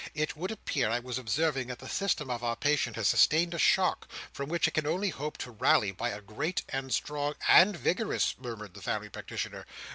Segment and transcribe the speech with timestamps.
[0.15, 3.59] It would appear, I was observing, that the system of our patient has sustained a
[3.59, 7.77] shock, from which it can only hope to rally by a great and strong—" "And
[7.77, 9.67] vigorous," murmured the family practitioner.